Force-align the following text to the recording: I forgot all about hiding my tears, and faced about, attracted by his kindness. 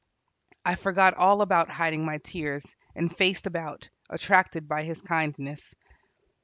I 0.65 0.73
forgot 0.73 1.13
all 1.13 1.43
about 1.43 1.69
hiding 1.69 2.03
my 2.03 2.17
tears, 2.17 2.75
and 2.95 3.15
faced 3.15 3.45
about, 3.45 3.91
attracted 4.09 4.67
by 4.67 4.81
his 4.81 4.99
kindness. 4.99 5.75